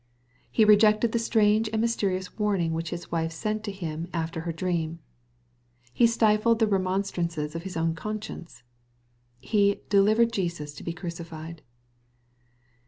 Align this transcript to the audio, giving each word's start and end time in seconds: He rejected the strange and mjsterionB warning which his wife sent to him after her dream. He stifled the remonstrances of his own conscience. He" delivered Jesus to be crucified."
He 0.49 0.65
rejected 0.65 1.11
the 1.11 1.19
strange 1.19 1.69
and 1.71 1.83
mjsterionB 1.83 2.39
warning 2.39 2.73
which 2.73 2.89
his 2.89 3.11
wife 3.11 3.31
sent 3.31 3.63
to 3.65 3.71
him 3.71 4.07
after 4.11 4.41
her 4.41 4.51
dream. 4.51 4.97
He 5.93 6.07
stifled 6.07 6.57
the 6.57 6.65
remonstrances 6.65 7.53
of 7.53 7.61
his 7.61 7.77
own 7.77 7.93
conscience. 7.93 8.63
He" 9.39 9.81
delivered 9.91 10.33
Jesus 10.33 10.73
to 10.73 10.83
be 10.83 10.91
crucified." 10.91 11.61